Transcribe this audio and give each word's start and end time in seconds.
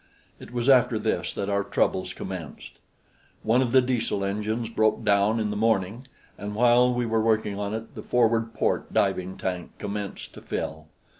It 0.39 0.49
was 0.49 0.67
after 0.67 0.97
this 0.97 1.31
that 1.35 1.47
our 1.47 1.63
troubles 1.63 2.11
commenced. 2.13 2.79
One 3.43 3.61
of 3.61 3.71
the 3.71 3.83
Diesel 3.83 4.25
engines 4.25 4.67
broke 4.67 5.05
down 5.05 5.39
in 5.39 5.51
the 5.51 5.55
morning, 5.55 6.07
and 6.39 6.55
while 6.55 6.91
we 6.91 7.05
were 7.05 7.21
working 7.21 7.59
on 7.59 7.75
it, 7.75 7.93
the 7.93 8.01
forward 8.01 8.55
port 8.55 8.91
diving 8.91 9.37
tank 9.37 9.73
commenced 9.77 10.33
to 10.33 10.41
fill. 10.41 10.87